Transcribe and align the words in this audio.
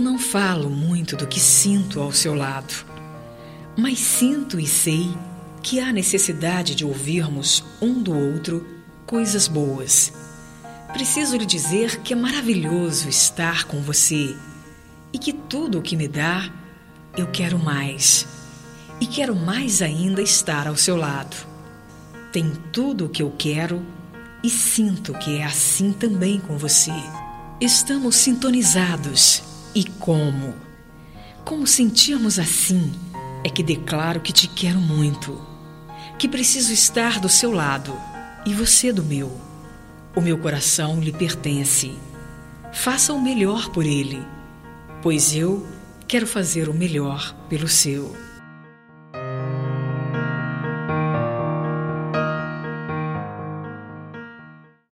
não 0.00 0.18
falo 0.18 0.70
muito 0.70 1.16
do 1.16 1.26
que 1.26 1.40
sinto 1.40 2.00
ao 2.00 2.12
seu 2.12 2.34
lado, 2.34 2.72
mas 3.76 3.98
sinto 3.98 4.60
e 4.60 4.66
sei 4.66 5.10
que 5.62 5.80
há 5.80 5.92
necessidade 5.92 6.74
de 6.74 6.84
ouvirmos 6.84 7.64
um 7.80 8.02
do 8.02 8.12
outro 8.12 8.66
coisas 9.06 9.48
boas. 9.48 10.12
Preciso 10.92 11.36
lhe 11.36 11.46
dizer 11.46 12.00
que 12.00 12.12
é 12.12 12.16
maravilhoso 12.16 13.08
estar 13.08 13.64
com 13.64 13.80
você 13.80 14.36
e 15.12 15.18
que 15.18 15.32
tudo 15.32 15.78
o 15.78 15.82
que 15.82 15.96
me 15.96 16.06
dá, 16.06 16.50
eu 17.16 17.26
quero 17.28 17.58
mais. 17.58 18.26
E 19.00 19.06
quero 19.06 19.34
mais 19.34 19.82
ainda 19.82 20.22
estar 20.22 20.68
ao 20.68 20.76
seu 20.76 20.96
lado. 20.96 21.36
Tem 22.32 22.52
tudo 22.72 23.06
o 23.06 23.08
que 23.08 23.22
eu 23.22 23.34
quero 23.36 23.84
e 24.42 24.50
sinto 24.50 25.12
que 25.14 25.38
é 25.38 25.44
assim 25.44 25.92
também 25.92 26.38
com 26.38 26.56
você. 26.56 26.92
Estamos 27.60 28.16
sintonizados. 28.16 29.51
E 29.74 29.84
como? 29.84 30.54
Como 31.44 31.66
sentirmos 31.66 32.38
assim, 32.38 32.92
é 33.44 33.48
que 33.48 33.62
declaro 33.62 34.20
que 34.20 34.32
te 34.32 34.46
quero 34.46 34.80
muito, 34.80 35.40
que 36.18 36.28
preciso 36.28 36.72
estar 36.72 37.18
do 37.18 37.28
seu 37.28 37.50
lado 37.50 37.98
e 38.44 38.54
você 38.54 38.92
do 38.92 39.02
meu. 39.02 39.40
O 40.14 40.20
meu 40.20 40.36
coração 40.38 41.00
lhe 41.00 41.12
pertence. 41.12 41.92
Faça 42.72 43.12
o 43.12 43.20
melhor 43.20 43.70
por 43.70 43.86
ele, 43.86 44.22
pois 45.00 45.34
eu 45.34 45.66
quero 46.06 46.26
fazer 46.26 46.68
o 46.68 46.74
melhor 46.74 47.34
pelo 47.48 47.68
seu. 47.68 48.14